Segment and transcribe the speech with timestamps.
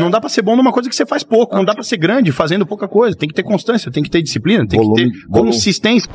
[0.00, 1.96] Não dá pra ser bom numa coisa que você faz pouco, não dá pra ser
[1.96, 3.16] grande fazendo pouca coisa.
[3.16, 5.50] Tem que ter constância, tem que ter disciplina, tem Volume- que ter volume.
[5.52, 6.10] consistência.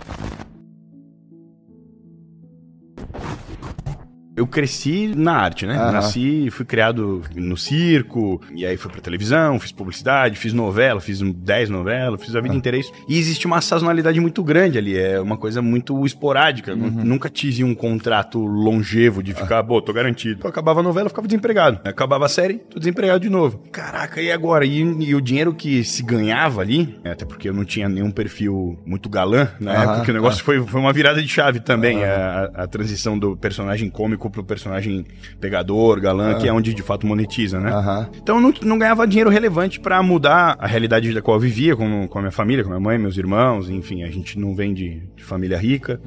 [4.35, 5.75] Eu cresci na arte, né?
[5.77, 5.91] Aham.
[5.93, 11.21] Nasci, fui criado no circo, e aí fui pra televisão, fiz publicidade, fiz novela, fiz
[11.21, 12.91] um- 10 novelas, fiz a vida inteira isso.
[13.07, 16.75] E existe uma sazonalidade muito grande ali, é uma coisa muito esporádica.
[16.75, 20.41] Nunca tive um contrato longevo de ficar, pô, tô garantido.
[20.43, 21.79] Eu acabava a novela, eu ficava desempregado.
[21.83, 23.59] Acabava a série, tô desempregado de novo.
[23.71, 24.65] Caraca, e agora?
[24.65, 28.77] E, e o dinheiro que se ganhava ali, até porque eu não tinha nenhum perfil
[28.85, 32.51] muito galã na época, que o negócio foi, foi uma virada de chave também, a-
[32.53, 35.05] a transição do personagem cômico pro personagem
[35.39, 37.71] pegador, galã, que é onde de fato monetiza, né?
[37.71, 38.09] Aham.
[38.21, 41.75] Então eu não, não ganhava dinheiro relevante pra mudar a realidade da qual eu vivia
[41.75, 44.55] com, com a minha família, com a minha mãe, meus irmãos, enfim, a gente não
[44.55, 45.99] vem de, de família rica,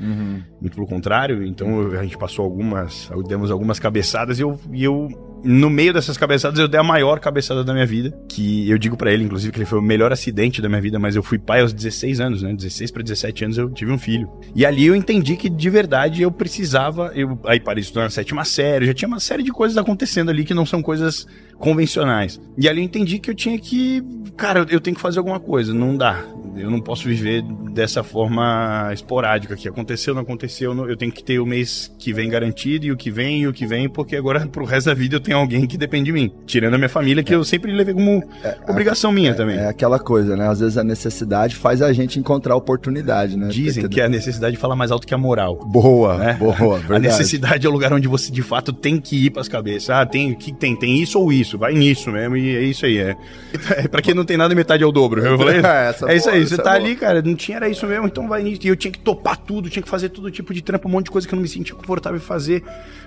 [0.60, 5.08] muito pelo contrário, então a gente passou algumas, demos algumas cabeçadas e eu, e eu
[5.44, 8.96] no meio dessas cabeçadas eu dei a maior cabeçada da minha vida, que eu digo
[8.96, 11.38] pra ele inclusive que ele foi o melhor acidente da minha vida, mas eu fui
[11.38, 12.52] pai aos 16 anos, né?
[12.52, 14.28] 16 pra 17 anos eu tive um filho.
[14.54, 18.10] E ali eu entendi que de verdade eu precisava, eu aí parei de estudar na
[18.10, 21.26] sétima série, já tinha uma série de coisas acontecendo ali que não são coisas
[21.58, 22.40] convencionais.
[22.56, 24.02] E ali eu entendi que eu tinha que,
[24.36, 26.24] cara, eu tenho que fazer alguma coisa, não dá.
[26.60, 27.42] Eu não posso viver
[27.72, 32.28] dessa forma esporádica que aconteceu, não aconteceu, eu tenho que ter o mês que vem
[32.28, 35.16] garantido e o que vem e o que vem, porque agora pro resto da vida
[35.16, 37.94] eu tenho alguém que depende de mim, tirando a minha família que eu sempre levei
[37.94, 38.22] como
[38.68, 39.56] obrigação minha também.
[39.56, 40.48] É aquela coisa, né?
[40.48, 43.48] Às vezes a necessidade faz a gente encontrar oportunidade, né?
[43.48, 45.56] Dizem que a necessidade fala mais alto que a moral.
[45.56, 46.34] Boa, né?
[46.34, 47.00] boa, A verdade.
[47.00, 49.90] necessidade é o lugar onde você de fato tem que ir pras cabeças.
[49.90, 52.98] Ah, tem que tem, tem isso ou isso, vai nisso mesmo e é isso aí,
[52.98, 53.16] é.
[53.76, 55.24] é pra quem não tem nada, metade é o dobro.
[55.24, 57.86] Eu falei, É, é isso aí, você é tá ali, cara, não tinha era isso
[57.86, 58.60] mesmo, então vai nisso.
[58.64, 61.06] E eu tinha que topar tudo, tinha que fazer todo tipo de trampo, um monte
[61.06, 62.62] de coisa que eu não me sentia confortável em fazer.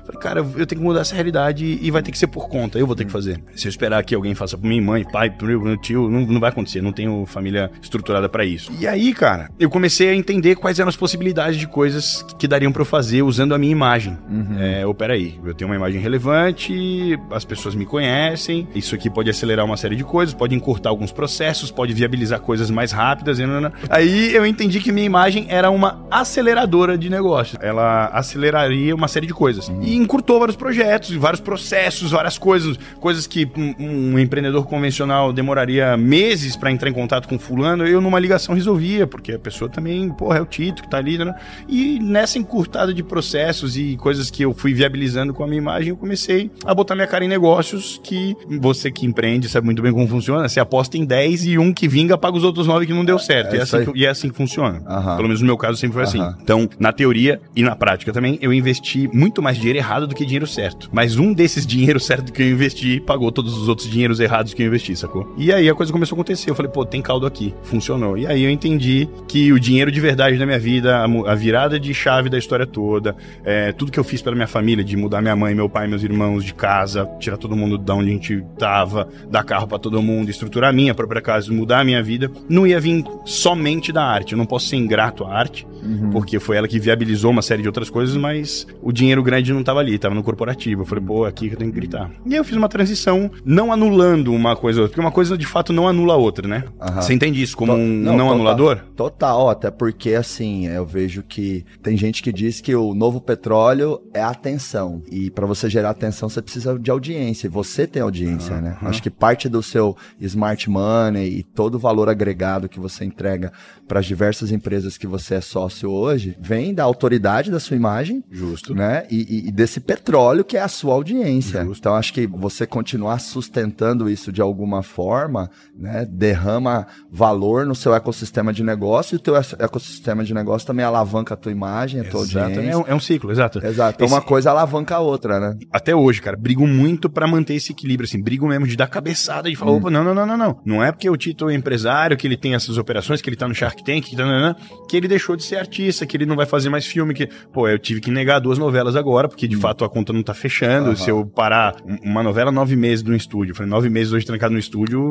[0.06, 2.78] Falei, cara, eu tenho que mudar essa realidade e vai ter que ser por conta,
[2.78, 3.41] eu vou ter que fazer.
[3.56, 6.40] Se eu esperar que alguém faça por mim, mãe, pai, pro meu, tio, não, não
[6.40, 8.72] vai acontecer, não tenho família estruturada pra isso.
[8.79, 12.72] E aí, cara, eu comecei a entender quais eram as possibilidades de coisas que dariam
[12.72, 14.18] pra eu fazer usando a minha imagem.
[14.59, 19.29] É, ou peraí, eu tenho uma imagem relevante, as pessoas me conhecem, isso aqui pode
[19.29, 23.30] acelerar uma série de coisas, pode encurtar alguns processos, pode viabilizar coisas mais rápidas.
[23.39, 23.73] Nanana.
[23.89, 27.57] Aí eu entendi que minha imagem era uma aceleradora de negócios.
[27.61, 29.71] Ela aceleraria uma série de coisas.
[29.81, 35.95] E encurtou vários projetos, vários processos, várias coisas, coisas que um, um empreendedor convencional demoraria
[35.97, 40.09] meses pra entrar em contato com fulano, eu numa ligação resolvia, porque a pessoa também,
[40.09, 41.33] porra, é o Tito que tá ali, né?
[41.67, 45.89] E nessa encurtada de processos e coisas que eu fui viabilizando com a minha imagem,
[45.89, 49.91] eu comecei a botar minha cara em negócios que você que empreende sabe muito bem
[49.91, 50.47] como funciona.
[50.47, 53.10] Você aposta em 10 e um que vinga paga os outros 9 que não deu
[53.19, 53.53] certo.
[53.53, 54.81] É e, é assim que, e é assim que funciona.
[54.88, 55.16] Aham.
[55.16, 56.19] Pelo menos no meu caso sempre foi assim.
[56.19, 56.38] Aham.
[56.41, 60.25] Então, na teoria e na prática também, eu investi muito mais dinheiro errado do que
[60.25, 60.89] dinheiro certo.
[60.91, 64.61] Mas um desses dinheiros certo que eu investi pagou todos os outros dinheiros errados que
[64.61, 65.33] eu investi, sacou?
[65.38, 66.49] E aí a coisa começou a acontecer.
[66.49, 67.53] Eu falei, pô, tem caldo aqui.
[67.63, 68.17] Funcionou.
[68.17, 71.93] E aí eu entendi que o dinheiro de verdade da minha vida, a, virada de
[71.93, 75.35] chave da história toda, é, tudo que eu fiz pela minha família, de mudar minha
[75.35, 79.07] mãe, meu pai, meus irmãos de casa, tirar todo mundo da onde a gente tava,
[79.29, 82.66] dar carro pra todo mundo, estruturar a minha própria casa, mudar a minha vida, não
[82.66, 82.91] ia vir
[83.25, 84.34] somente da arte.
[84.34, 85.66] Eu não posso ser ingrato à arte,
[86.12, 89.63] porque foi ela que viabilizou uma série de outras coisas, mas o dinheiro grande não
[89.63, 90.81] tava ali, tava no corporativo.
[90.81, 92.09] Eu falei, pô, aqui que eu tenho que gritar.
[92.25, 95.38] E aí eu fiz uma transição, não anulando uma coisa ou outra, porque uma coisa
[95.38, 96.63] de fato não anula a outra, né?
[96.79, 97.01] Aham.
[97.01, 98.78] Você entende isso como To- um não, total- anulador?
[98.95, 104.01] Total, até porque assim, eu vejo que tem gente que diz que o novo petróleo
[104.13, 105.01] é atenção.
[105.11, 107.47] E para você gerar atenção, você precisa de audiência.
[107.47, 108.78] E você tem audiência, né?
[108.81, 113.52] Acho que parte do seu smart money e todo o valor agregado que você entrega
[113.88, 118.23] para as diversas empresas que você é sócio hoje vem da autoridade da sua imagem,
[118.32, 118.73] Justo.
[118.76, 119.05] né?
[119.09, 121.64] E, e- e desse petróleo que é a sua audiência.
[121.64, 121.79] Justo.
[121.82, 127.93] Então acho que você continuar sustentando isso de alguma forma, né, derrama valor no seu
[127.93, 132.02] ecossistema de negócio e o teu eco- ecossistema de negócio também alavanca a tua imagem,
[132.02, 132.46] a tua Exato.
[132.46, 132.72] audiência.
[132.72, 133.59] É um, é um ciclo, exato.
[133.66, 133.96] Exato.
[133.96, 135.58] Então Esse- uma coisa alavanca a outra, né?
[135.72, 139.49] até hoje, cara, brigo muito pra manter esse equilíbrio, assim, brigo mesmo de dar cabeçada,
[139.49, 140.61] de falar, opa, não, não, não, não, não.
[140.66, 143.47] Não é porque o Tito é empresário, que ele tem essas operações, que ele tá
[143.47, 144.55] no Shark Tank, que, tá,
[144.89, 147.67] que ele deixou de ser artista, que ele não vai fazer mais filme, que, pô,
[147.67, 149.59] eu tive que negar duas novelas agora, porque de hum.
[149.61, 150.89] fato a conta não tá fechando.
[150.89, 150.95] Uhum.
[150.95, 154.59] Se eu parar uma novela nove meses no estúdio, falei, nove meses hoje trancado no
[154.59, 155.01] estúdio,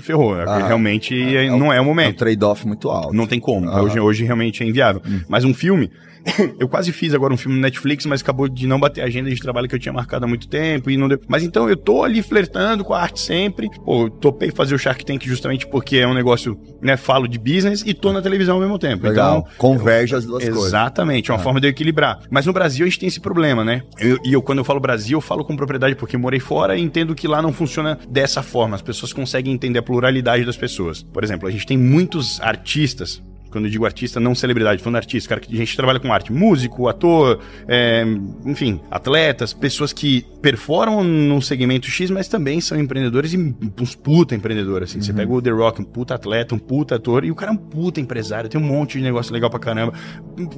[0.00, 0.34] ferrou.
[0.34, 2.08] Ah, Realmente é, não é o momento.
[2.08, 3.14] É um trade-off muito alto.
[3.14, 3.68] Não tem como.
[3.70, 5.02] Hoje, hoje realmente é inviável.
[5.06, 5.20] Hum.
[5.28, 5.90] Mas um filme,
[6.58, 9.30] eu quase fiz agora um filme no Netflix, mas acabou de não bater a agenda
[9.30, 11.20] de trabalho que eu tinha marcado há muito tempo e não deu.
[11.28, 13.68] Mas então eu tô ali flertando com a arte sempre.
[13.84, 17.82] Pô, topei fazer o Shark Tank justamente porque é um negócio, né, falo de business
[17.86, 19.06] e tô na televisão ao mesmo tempo.
[19.06, 19.38] Legal.
[19.38, 20.72] Então, converge as duas exatamente, coisas.
[20.72, 21.42] Exatamente, é uma ah.
[21.42, 22.20] forma de eu equilibrar.
[22.30, 23.82] Mas no Brasil a gente tem esse problema, né?
[23.98, 26.82] Eu, e eu quando eu falo Brasil, eu falo com propriedade porque morei fora e
[26.82, 28.74] entendo que lá não funciona dessa forma.
[28.76, 31.02] As pessoas conseguem entender a pluralidade das pessoas.
[31.02, 33.22] Por exemplo, a gente tem muitos artistas
[33.56, 36.30] quando eu digo artista, não celebridade, falando artista, cara, que a gente trabalha com arte,
[36.30, 38.04] músico, ator, é,
[38.44, 44.34] enfim, atletas, pessoas que performam num segmento X, mas também são empreendedores e uns puta
[44.34, 44.98] empreendedores, assim.
[44.98, 45.04] Uhum.
[45.04, 47.54] Você pega o The Rock, um puta atleta, um puta ator, e o cara é
[47.54, 49.94] um puta empresário, tem um monte de negócio legal pra caramba.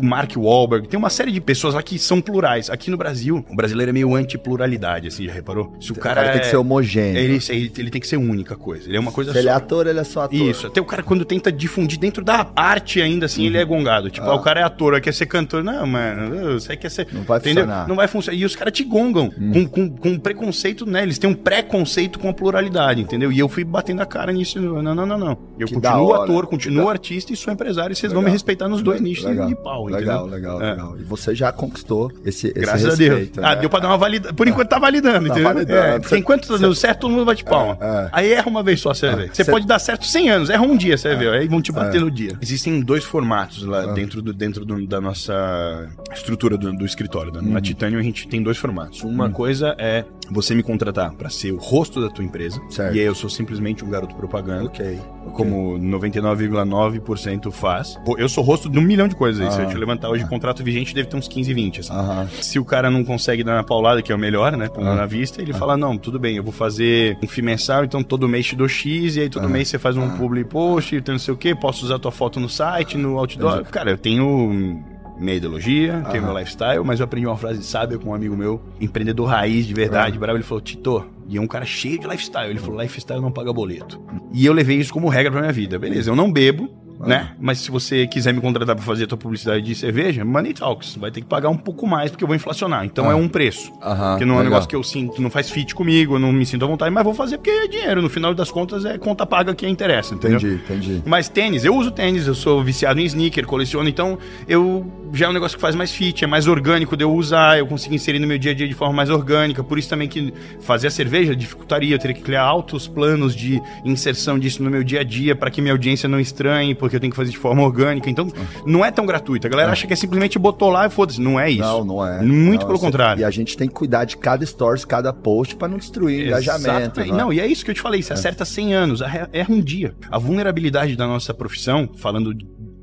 [0.02, 2.68] Mark Wahlberg, tem uma série de pessoas lá que são plurais.
[2.68, 5.76] Aqui no Brasil, o brasileiro é meio anti-pluralidade, assim, já reparou?
[5.80, 6.32] Se o cara, o cara é...
[6.32, 7.16] tem que ser homogêneo.
[7.16, 8.88] Ele, ele, ele, tem que ser única coisa.
[8.88, 9.40] Ele é uma coisa Se só.
[9.40, 10.36] ele é ator, ele é só ator.
[10.36, 10.66] Isso.
[10.66, 13.46] Até o cara, quando tenta difundir dentro da arte, arte ainda assim, uhum.
[13.48, 13.68] ele é uhum.
[13.68, 14.10] gongado.
[14.10, 14.34] Tipo, ah.
[14.34, 15.62] o cara é ator, quer ser cantor.
[15.62, 17.06] Não, mano, você quer ser.
[17.12, 17.64] Não vai entendeu?
[17.64, 17.88] funcionar.
[17.88, 18.38] Não vai funcionar.
[18.38, 19.66] E os caras te gongam uhum.
[19.66, 21.02] com, com, com preconceito, né?
[21.02, 23.30] Eles têm um preconceito com a pluralidade, entendeu?
[23.30, 24.60] E eu fui batendo a cara nisso.
[24.60, 25.38] Não, não, não, não.
[25.58, 27.92] Eu que continuo ator, continuo artista e sou empresário.
[27.92, 28.22] E vocês legal.
[28.22, 29.46] vão me respeitar nos dois nichos legal.
[29.46, 30.70] de pau, legal, Legal, é.
[30.70, 30.98] legal.
[30.98, 33.36] E você já conquistou esse, esse Graças respeito, a Deus.
[33.36, 33.42] Né?
[33.42, 34.32] Ah, deu pra dar uma valida.
[34.32, 35.54] Por enquanto tá validando, tá entendeu?
[35.54, 35.78] Validando.
[35.78, 36.18] É, você...
[36.18, 37.76] Enquanto tá dando certo, todo mundo bate palma.
[37.80, 38.08] É, é.
[38.12, 39.28] Aí erra uma vez só, você vê.
[39.32, 41.28] Você pode dar certo 100 anos, erra um dia, você vê.
[41.28, 42.32] Aí vão te bater no dia.
[42.40, 43.92] Existem dois formatos lá ah.
[43.92, 47.32] dentro, do, dentro do, da nossa estrutura do, do escritório.
[47.32, 47.40] Né?
[47.42, 49.02] Na Titanium a gente tem dois formatos.
[49.02, 49.32] Uma hum.
[49.32, 52.60] coisa é você me contratar para ser o rosto da tua empresa.
[52.68, 52.94] Certo.
[52.94, 54.64] E aí eu sou simplesmente um garoto propaganda.
[54.64, 54.98] Ok.
[55.32, 57.98] Como 99,9% faz.
[58.16, 59.52] Eu sou rosto de um milhão de coisas aí.
[59.52, 61.80] Se eu te levantar hoje, o contrato vigente deve ter uns 15, 20.
[61.80, 61.92] Assim.
[62.40, 64.68] Se o cara não consegue dar na paulada, que é o melhor, né?
[64.68, 68.02] Pondo na vista, ele fala: não, tudo bem, eu vou fazer um FII mensal, então
[68.02, 71.14] todo mês te dou X, e aí todo mês você faz um public post, então
[71.14, 73.64] não sei o que, posso usar tua foto no site, no outdoor.
[73.64, 74.82] Cara, eu tenho
[75.18, 78.60] minha ideologia, tenho meu lifestyle, mas eu aprendi uma frase sábia com um amigo meu,
[78.80, 80.20] empreendedor raiz de verdade, uhum.
[80.20, 83.30] bravo, ele falou, Tito, e é um cara cheio de lifestyle, ele falou, lifestyle não
[83.30, 84.00] paga boleto.
[84.32, 86.70] E eu levei isso como regra pra minha vida, beleza, eu não bebo,
[87.06, 87.30] né?
[87.38, 90.96] Mas se você quiser me contratar para fazer a tua publicidade de cerveja, Money Talks.
[90.96, 92.84] Vai ter que pagar um pouco mais porque eu vou inflacionar.
[92.84, 93.12] Então ah.
[93.12, 93.72] é um preço.
[93.82, 96.32] Aham, porque não é um negócio que eu sinto, não faz fit comigo, eu não
[96.32, 98.02] me sinto à vontade, mas vou fazer porque é dinheiro.
[98.02, 100.38] No final das contas é conta paga que interessa, entendeu?
[100.38, 101.02] Entendi, entendi.
[101.06, 104.18] Mas tênis, eu uso tênis, eu sou viciado em sneaker, coleciono, então
[104.48, 107.58] eu já é um negócio que faz mais fit, é mais orgânico de eu usar,
[107.58, 109.62] eu consigo inserir no meu dia a dia de forma mais orgânica.
[109.62, 113.60] Por isso também que fazer a cerveja dificultaria, eu teria que criar altos planos de
[113.84, 117.00] inserção disso no meu dia a dia para que minha audiência não estranhe, porque eu
[117.00, 118.08] tenho que fazer de forma orgânica.
[118.08, 118.28] Então,
[118.66, 119.46] não é tão gratuito.
[119.46, 119.72] A galera é.
[119.72, 121.20] acha que é simplesmente botou lá e foda-se.
[121.20, 121.60] Não é isso.
[121.60, 122.22] Não, não é.
[122.22, 122.86] Muito não, pelo você...
[122.86, 123.20] contrário.
[123.20, 127.00] E a gente tem que cuidar de cada stories, cada post para não destruir engajamento.
[127.00, 127.06] Né?
[127.06, 128.02] Não, e é isso que eu te falei.
[128.02, 128.14] Você é.
[128.14, 129.94] acerta 100 anos, erra um dia.
[130.10, 132.34] A vulnerabilidade da nossa profissão, falando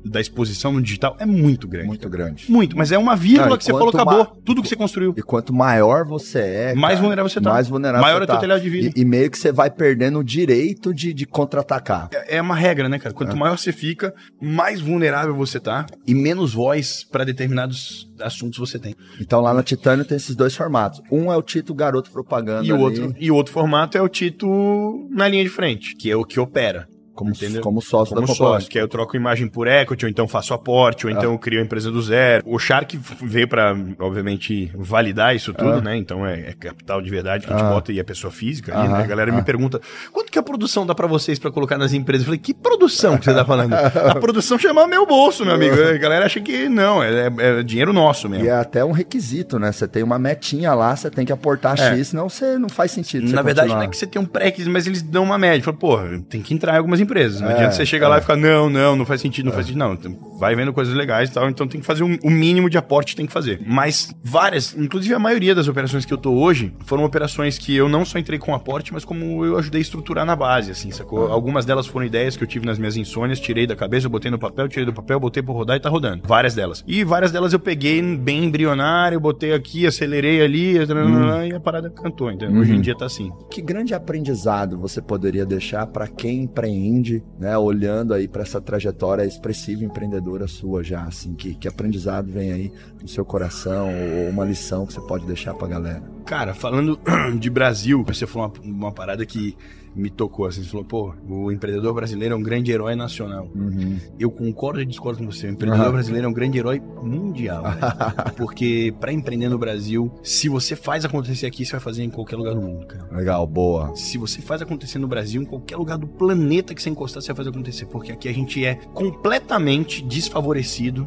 [0.08, 1.88] da exposição no digital é muito grande.
[1.88, 2.50] Muito grande.
[2.50, 4.26] Muito, mas é uma vírgula Não, que você falou, acabou.
[4.44, 5.14] Tudo que você construiu.
[5.16, 6.74] E quanto maior você é.
[6.74, 7.50] Mais cara, vulnerável você tá.
[7.50, 8.38] Mais vulnerável Maior você é tá.
[8.38, 8.92] telhado de vida.
[8.96, 12.08] E, e, meio que você vai perdendo o direito de, de contra-atacar.
[12.12, 13.14] É, é, uma regra, né, cara?
[13.14, 13.38] Quanto é.
[13.38, 18.94] maior você fica, mais vulnerável você tá e menos voz para determinados assuntos você tem.
[19.20, 21.02] Então lá na Titânio tem esses dois formatos.
[21.10, 22.66] Um é o Tito Garoto Propaganda.
[22.66, 26.10] E o, outro, e o outro formato é o Tito na linha de frente, que
[26.10, 26.88] é o que opera.
[27.16, 27.32] Como,
[27.62, 30.52] como sócio como da sócio, que aí eu troco imagem por equity, ou então faço
[30.52, 31.16] aporte, ou ah.
[31.16, 32.42] então eu crio a empresa do zero.
[32.46, 35.80] O Shark veio para, obviamente, validar isso tudo, ah.
[35.80, 35.96] né?
[35.96, 37.70] Então é, é, capital de verdade que a gente ah.
[37.70, 38.78] bota e é pessoa física.
[38.78, 38.98] Ali, né?
[38.98, 39.80] A galera me pergunta,
[40.12, 42.22] quanto que a produção dá para vocês para colocar nas empresas?
[42.22, 43.72] Eu falei, que produção que você tá falando?
[43.74, 45.74] a produção chama meu bolso, meu amigo.
[45.74, 48.44] A galera acha que não, é, é, é, dinheiro nosso mesmo.
[48.44, 49.72] E é até um requisito, né?
[49.72, 51.96] Você tem uma metinha lá, você tem que aportar é.
[51.96, 53.32] X, senão você não faz sentido.
[53.32, 55.62] Na verdade, não é que você tem um pré mas eles dão uma média.
[55.62, 57.05] Fala, pô, tem que entrar em algumas empresas.
[57.40, 58.08] Não adianta você chega é.
[58.08, 59.78] lá e fica, não, não, não faz sentido, não faz sentido.
[59.78, 62.76] Não, vai vendo coisas legais e tal, então tem que fazer um, o mínimo de
[62.76, 63.60] aporte tem que fazer.
[63.66, 67.88] Mas várias, inclusive a maioria das operações que eu tô hoje, foram operações que eu
[67.88, 71.30] não só entrei com aporte, mas como eu ajudei a estruturar na base, assim, sacou?
[71.30, 74.38] Algumas delas foram ideias que eu tive nas minhas insônias, tirei da cabeça, botei no
[74.38, 76.22] papel, tirei do papel, botei pra rodar e tá rodando.
[76.26, 76.84] Várias delas.
[76.86, 81.44] E várias delas eu peguei bem embrionário, botei aqui, acelerei ali, hum.
[81.44, 82.80] e a parada cantou, então Hoje em uhum.
[82.80, 83.30] dia tá assim.
[83.50, 86.95] Que grande aprendizado você poderia deixar para quem empreende,
[87.38, 87.56] né?
[87.56, 92.72] olhando aí para essa trajetória expressiva empreendedora sua já, assim, que, que aprendizado vem aí
[93.00, 96.15] no seu coração ou uma lição que você pode deixar para a galera?
[96.26, 96.98] Cara, falando
[97.38, 99.56] de Brasil, você falou uma, uma parada que
[99.96, 100.46] me tocou.
[100.46, 103.48] Assim, você falou, pô, o empreendedor brasileiro é um grande herói nacional.
[103.54, 103.98] Uhum.
[104.18, 105.46] Eu concordo e discordo com você.
[105.46, 105.92] O empreendedor Aham.
[105.94, 107.62] brasileiro é um grande herói mundial.
[107.62, 107.80] velho.
[108.36, 112.36] Porque pra empreender no Brasil, se você faz acontecer aqui, você vai fazer em qualquer
[112.36, 113.08] lugar do mundo, cara.
[113.10, 113.96] Legal, boa.
[113.96, 117.28] Se você faz acontecer no Brasil, em qualquer lugar do planeta que você encostar, você
[117.28, 117.86] vai fazer acontecer.
[117.86, 121.06] Porque aqui a gente é completamente desfavorecido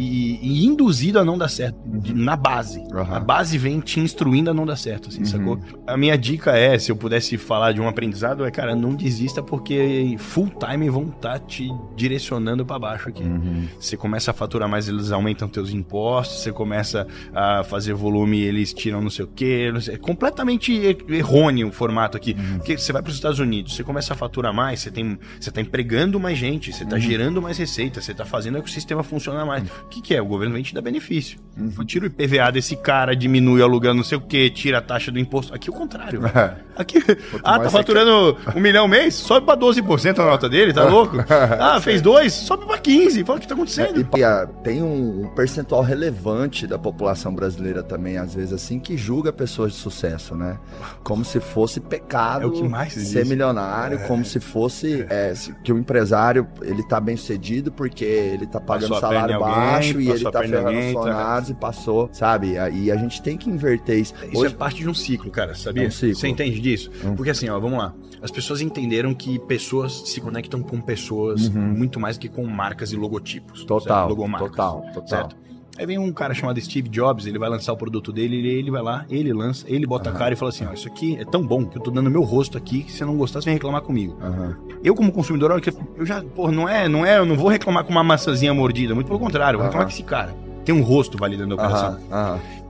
[0.00, 1.78] e, e induzido a não dar certo.
[2.00, 2.82] de- na base.
[2.92, 3.16] Aham.
[3.16, 5.24] A base vem te instruindo a não dar certo, assim, Uhum.
[5.26, 5.60] sacou?
[5.86, 9.42] A minha dica é, se eu pudesse falar de um aprendizado, é, cara, não desista
[9.42, 13.22] porque full time vão estar te direcionando pra baixo aqui.
[13.22, 13.68] Uhum.
[13.78, 18.72] Você começa a faturar mais, eles aumentam teus impostos, você começa a fazer volume, eles
[18.72, 19.70] tiram não sei o quê.
[19.80, 22.34] sei- É completamente er- errôneo o formato aqui.
[22.56, 25.50] Porque você vai para os Estados Unidos, você começa a faturar mais, você, tem, você
[25.50, 29.44] tá empregando mais gente, você tá gerando mais receita, você tá fazendo o ecossistema funcionar
[29.44, 29.64] mais.
[29.90, 30.22] O que, que é?
[30.22, 31.38] O governo vem te dar benefício.
[31.84, 35.10] Tira o IPVA desse cara, diminui o aluguel não sei o quê, tira a taxa
[35.10, 35.52] do imposto.
[35.52, 36.20] Aqui é o contrário.
[36.20, 36.56] velho.
[36.76, 36.98] Aqui,
[37.44, 39.14] ah, tá faturando um milhão mês?
[39.16, 41.16] Sobe pra 12% a nota dele, tá louco?
[41.58, 42.32] Ah, fez dois?
[42.32, 43.24] Sobe pra 15.
[43.24, 44.08] Fala o que tá acontecendo.
[44.16, 48.96] E ah, tem um, um percentual relevante da população brasileira também, às vezes, assim, que
[48.96, 50.56] julga pessoas de sucesso, né?
[51.02, 53.28] Como se fosse pecado É o que mais ser existe.
[53.28, 58.46] milionário, como se fosse é, se- que o empresário ele tá bem sucedido porque ele
[58.46, 62.52] tá pagando salário alguém, baixo e ele tá ferrando os tá- funcionários e passou, sabe?
[62.72, 64.14] E a gente tem que inverter isso.
[64.30, 65.84] Isso Hoje- é parte de um ciclo, cara, sabia?
[65.84, 66.16] É um ciclo.
[66.16, 66.90] Você entende disso?
[67.04, 67.14] Hum.
[67.14, 67.94] Porque assim, ó, vamos lá.
[68.22, 72.92] As pessoas entenderam que pessoas se conectam com pessoas muito mais do que com marcas
[72.92, 73.60] e logotipos.
[73.60, 73.66] Uhum.
[73.66, 74.08] Total, certo?
[74.10, 74.50] Logomarcas.
[74.50, 75.08] total, total.
[75.08, 75.36] Certo?
[75.80, 78.70] Aí vem um cara chamado Steve Jobs, ele vai lançar o produto dele, ele, ele
[78.70, 81.24] vai lá, ele lança, ele bota a cara e fala assim, ó, isso aqui é
[81.24, 83.46] tão bom que eu tô dando meu rosto aqui, que se você não gostar, você
[83.46, 84.14] vem reclamar comigo.
[84.20, 84.58] Aham.
[84.84, 87.48] Eu, como consumidor, olha que eu já, pô, não é, não é, eu não vou
[87.48, 90.36] reclamar com uma maçãzinha mordida, muito pelo contrário, eu vou reclamar com esse cara.
[90.66, 91.98] Tem um rosto validando a operação.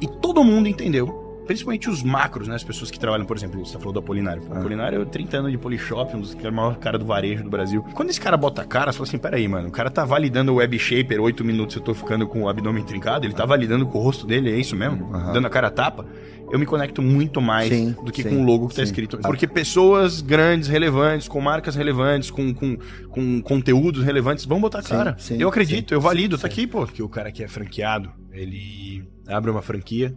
[0.00, 1.19] E todo mundo entendeu.
[1.50, 2.54] Principalmente os macros, né?
[2.54, 4.40] As pessoas que trabalham, por exemplo, você falou do Apolinário.
[4.48, 4.58] O Ah.
[4.60, 7.42] Apolinário é 30 anos de Polishop, um dos que é o maior cara do varejo
[7.42, 7.82] do Brasil.
[7.92, 10.52] Quando esse cara bota a cara, você fala assim: peraí, mano, o cara tá validando
[10.52, 13.84] o web shaper, 8 minutos eu tô ficando com o abdômen trincado, ele tá validando
[13.84, 15.12] com o rosto dele, é isso mesmo?
[15.12, 15.32] Aham.
[15.32, 16.06] Dando a cara a tapa.
[16.52, 18.86] Eu me conecto muito mais Sim, do que sim, com o logo que tá sim.
[18.86, 19.18] escrito.
[19.18, 22.76] Porque pessoas grandes, relevantes, com marcas relevantes, com, com,
[23.08, 25.16] com conteúdos relevantes, vão botar cara.
[25.18, 26.86] sim, eu acredito, sim, eu valido, sim, tá aqui, pô.
[26.86, 30.14] Que o cara que é franqueado, ele abre uma franquia,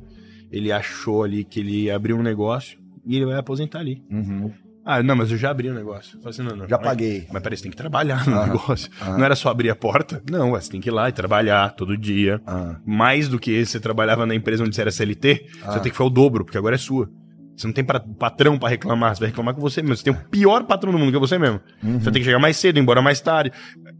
[0.54, 4.02] ele achou ali que ele abriu um negócio e ele vai aposentar ali.
[4.10, 4.52] Uhum.
[4.86, 6.18] Ah, não, mas eu já abri o negócio.
[6.20, 6.68] Fala assim, não, não.
[6.68, 7.26] Já mas- paguei.
[7.32, 8.90] Mas peraí, você tem que trabalhar no Aham, negócio.
[9.02, 9.18] aham.
[9.18, 10.22] Não era só abrir a porta.
[10.30, 12.42] Não, você tem que ir lá e trabalhar todo dia.
[12.46, 15.72] Ah, Mais do que você trabalhava na empresa onde você era CLT, Ah.
[15.72, 17.10] você tem que fazer o dobro, porque agora é sua.
[17.56, 19.96] Você não tem pra- patrão pra reclamar, você vai reclamar com você mesmo.
[19.98, 21.62] Você tem o pior patrão do mundo, que é você mesmo.
[21.84, 22.00] Uhum.
[22.00, 23.52] Você tem que chegar mais cedo, ir embora mais tarde.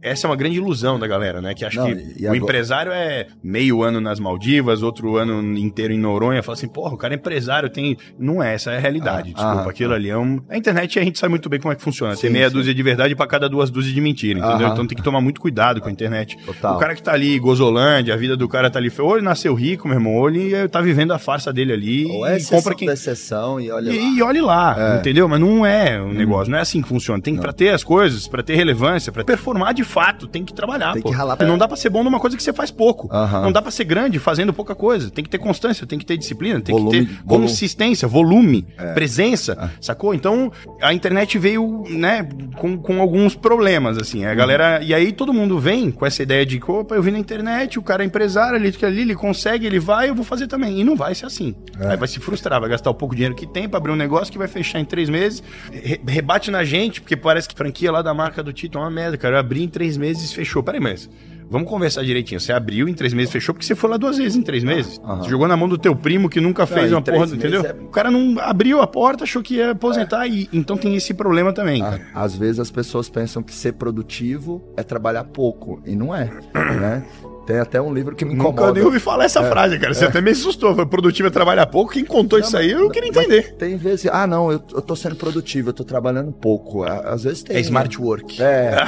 [0.04, 1.54] Essa é uma grande ilusão da galera, né?
[1.54, 5.92] Que acha Não, que o agora- empresário é meio ano nas Maldivas, outro ano inteiro
[5.94, 6.42] em Noronha.
[6.42, 7.96] Fala assim, porra, o cara é empresário, tem.
[8.18, 9.30] Não é, essa é a realidade.
[9.34, 9.66] Ah, desculpa.
[9.66, 10.40] ah, Aquilo ali é um.
[10.50, 12.12] A internet a gente sabe muito bem como é que funciona.
[12.12, 12.54] tem Sim, meia sim.
[12.54, 14.68] dúzia de verdade pra cada duas dúzias de mentira, entendeu?
[14.68, 16.36] Então tem que tomar muito cuidado com a internet.
[16.44, 16.76] Total.
[16.76, 18.92] O cara que tá ali, Gozolândia, a vida do cara tá ali.
[18.98, 22.26] Ou ele nasceu rico, meu irmão, ou ele tá vivendo a farsa dele ali Ou
[22.26, 22.86] é e exceção compra quem.
[22.86, 24.04] da exceção e olha E, lá.
[24.04, 24.14] Hum.
[24.18, 25.28] e olhe lá, entendeu?
[25.28, 27.22] Mas não é um negócio, não é assim que funciona.
[27.22, 30.52] Tem que pra ter as coisas, pra ter relevância, pra performar de fato, tem que
[30.52, 31.08] trabalhar, Tem pô.
[31.10, 31.38] que ralar.
[31.46, 33.08] Não dá pra ser bom numa coisa que você faz pouco.
[33.12, 33.42] Aham.
[33.42, 35.08] Não dá pra ser grande fazendo pouca coisa.
[35.10, 37.46] Tem que ter constância, tem que ter disciplina, tem Volume- que ter volume.
[37.46, 38.92] consistência, volume, É.
[38.92, 40.12] presença, sacou?
[40.14, 40.50] Então,
[40.82, 44.24] a internet veio, né, com, com alguns problemas, assim.
[44.24, 44.80] A galera...
[44.82, 47.78] E aí todo mundo vem com essa ideia de que, opa, eu vi na internet,
[47.78, 50.80] o cara é empresário, ele fica ali, ele consegue, ele vai, eu vou fazer também.
[50.80, 51.54] E não vai ser assim.
[51.78, 51.88] É.
[51.92, 54.32] Aí vai se frustrar, vai gastar o pouco dinheiro que tem pra abrir um negócio
[54.32, 58.02] que vai fechar em três meses, re- rebate na gente, porque parece que franquia lá
[58.02, 59.36] da marca do Tito é uma merda, cara.
[59.36, 60.62] Eu abri em três meses e fechou.
[60.62, 61.08] Peraí, mas
[61.50, 62.40] vamos conversar direitinho.
[62.40, 65.00] Você abriu em três meses, fechou, porque você foi lá duas vezes em três meses.
[65.04, 65.22] aham.
[65.22, 67.38] Você jogou na mão do teu primo que nunca fez em uma três porra, meses
[67.38, 67.64] entendeu?
[67.70, 71.12] é- O cara não abriu a porta, achou que ia aposentar, e então tem esse
[71.14, 71.98] problema também, Ah.
[72.14, 77.04] Às vezes as pessoas pensam que ser produtivo é trabalhar pouco, e não é, né?
[77.46, 78.72] Tem até um livro que me Nunca incomoda.
[78.72, 79.92] nem ouvi falar essa frase, cara.
[79.92, 80.74] Você até me assustou.
[80.74, 81.92] Foi produtivo é trabalhar pouco.
[81.92, 83.54] Quem contou isso aí, eu queria entender.
[83.56, 86.84] Tem vezes, ah não, eu, eu tô sendo produtivo, eu tô trabalhando pouco.
[86.84, 87.56] Às vezes tem.
[87.56, 87.64] É né?
[87.64, 88.42] smart work.
[88.42, 88.74] É.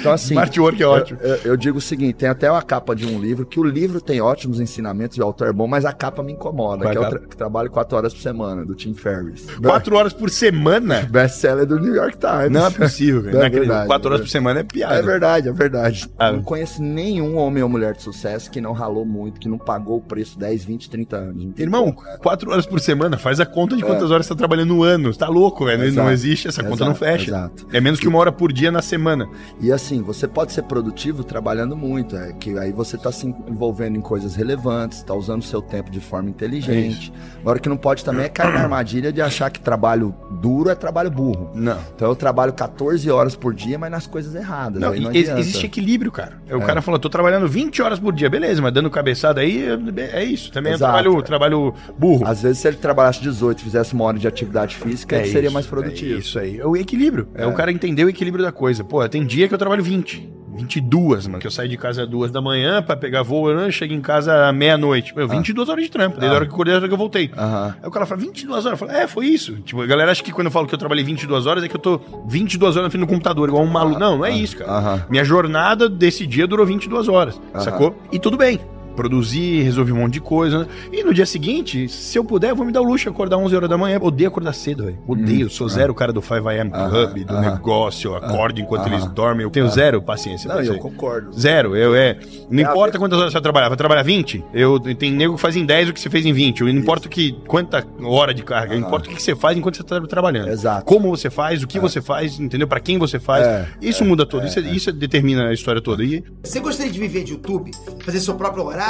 [0.00, 0.34] Então assim.
[0.34, 1.20] Smart work é ótimo.
[1.22, 4.00] Eu, eu- digo o seguinte, tem até uma capa de um livro, que o livro
[4.00, 7.00] tem ótimos ensinamentos, o autor é bom, mas a capa me incomoda, Qual que é
[7.00, 7.18] o capa?
[7.18, 9.46] tra que trabalho quatro horas por semana, do Tim Ferriss.
[9.62, 11.02] Quatro horas por semana?
[11.10, 12.50] Best-seller do New York Times.
[12.50, 13.32] Não é possível, cara.
[13.34, 14.94] Não, Não é verdade, Quatro horas é por semana é piada.
[14.94, 16.10] É verdade, é verdade.
[16.18, 16.32] Ah.
[16.32, 19.58] Não conheço nenhum um homem ou mulher de sucesso que não ralou muito, que não
[19.58, 21.44] pagou o preço 10, 20, 30 anos.
[21.44, 24.74] Não Irmão, quatro horas por semana, faz a conta de quantas horas você tá trabalhando
[24.74, 25.12] no ano.
[25.12, 25.78] Você tá louco, velho.
[25.78, 26.10] Não Exato.
[26.10, 27.30] existe, essa conta não Exato, fecha.
[27.30, 27.66] exato.
[27.72, 29.28] É menos que uma hora por dia na semana.
[29.60, 33.96] E assim, você pode ser produtivo trabalhando muito, é que aí você tá se envolvendo
[33.96, 37.12] em coisas relevantes, tá usando seu tempo de forma inteligente.
[37.40, 40.70] Agora o que não pode também é cair na armadilha de achar que trabalho duro
[40.70, 41.50] é trabalho burro.
[41.54, 41.78] Não.
[41.94, 44.80] Então eu trabalho 14 horas por dia, mas nas coisas erradas.
[44.80, 45.38] Não, não adianta.
[45.40, 46.40] existe equilíbrio, cara.
[46.50, 49.64] O cara falou, tô trabalhando 20 horas por dia, beleza, mas dando cabeçada aí
[50.12, 50.50] é isso.
[50.52, 50.96] Também Exato.
[50.96, 52.26] é um trabalho, trabalho burro.
[52.26, 55.54] Às vezes, se ele trabalhasse 18 fizesse uma hora de atividade física, ele seria isso,
[55.54, 56.14] mais produtivo.
[56.14, 56.58] É isso aí.
[56.58, 57.28] É o equilíbrio.
[57.34, 57.46] É.
[57.46, 58.84] o cara entender o equilíbrio da coisa.
[58.84, 60.39] Pô, tem dia que eu trabalho 20.
[60.60, 61.38] 22, mano.
[61.38, 63.70] Que eu saio de casa às duas da manhã pra pegar voo, né?
[63.70, 65.14] chego em casa à meia-noite.
[65.16, 66.18] Meu, 22 horas de trampo.
[66.18, 67.30] Desde a hora que eu acordei, a hora que eu voltei.
[67.36, 67.74] Aham.
[67.82, 68.80] Aí o cara fala, 22 horas?
[68.80, 69.56] Eu falo, é, foi isso.
[69.56, 71.76] Tipo, a galera acha que quando eu falo que eu trabalhei 22 horas é que
[71.76, 73.98] eu tô 22 horas na frente do computador, igual um maluco.
[73.98, 75.06] Não, não é isso, cara.
[75.08, 77.96] Minha jornada desse dia durou 22 horas, sacou?
[78.12, 78.60] E tudo bem.
[79.00, 80.68] Produzi, resolvi um monte de coisa.
[80.92, 83.38] E no dia seguinte, se eu puder, eu vou me dar o luxo de acordar
[83.38, 83.98] 11 horas da manhã.
[83.98, 84.98] Odeio acordar cedo, velho.
[85.08, 85.48] Odeio.
[85.48, 87.40] Sou zero cara do 5am Club, do Aham.
[87.52, 88.10] negócio.
[88.10, 88.94] Eu acordo enquanto Aham.
[88.96, 89.44] eles dormem.
[89.44, 90.52] Eu tenho zero paciência.
[90.52, 91.32] Não, eu concordo.
[91.32, 92.18] Zero, eu é.
[92.50, 93.68] Não É, importa a- quantas horas você vai trabalhar.
[93.68, 94.44] Vai trabalhar 20?
[94.52, 96.60] Eu tem nego que faz em 10 o que você fez em 20.
[96.62, 99.82] Não importa que quanta hora de carga, não importa o que você faz enquanto você
[99.82, 100.48] tá trabalhando.
[100.50, 100.84] Exato.
[100.84, 102.68] Como você faz, o que você faz, entendeu?
[102.68, 103.46] Pra quem você faz.
[103.46, 104.46] É, isso muda tudo.
[104.46, 106.04] isso, isso determina a história toda.
[106.04, 107.70] E Você gostaria de viver de YouTube,
[108.04, 108.89] fazer seu próprio horário,